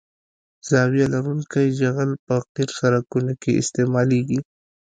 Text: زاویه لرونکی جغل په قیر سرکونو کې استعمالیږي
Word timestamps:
زاویه 0.69 1.05
لرونکی 1.13 1.65
جغل 1.79 2.11
په 2.25 2.35
قیر 2.53 2.69
سرکونو 2.79 3.33
کې 3.41 3.57
استعمالیږي 3.61 4.39